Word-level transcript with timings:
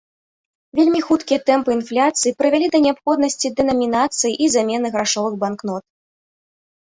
Вельмі 0.77 1.01
хуткія 1.07 1.39
тэмпы 1.49 1.73
інфляцыі 1.79 2.33
прывялі 2.39 2.67
да 2.75 2.79
неабходнасці 2.85 3.47
дэнамінацыі 3.59 4.33
і 4.45 4.49
замены 4.55 4.87
грашовых 4.95 5.33
банкнот. 5.47 5.83